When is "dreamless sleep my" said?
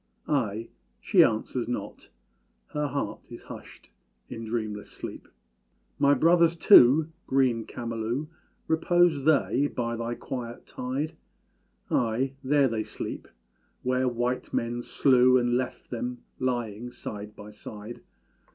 4.45-6.15